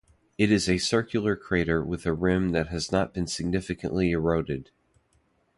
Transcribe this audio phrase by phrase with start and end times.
[0.35, 4.71] It is a circular crater with a rim that has not been significantly eroded.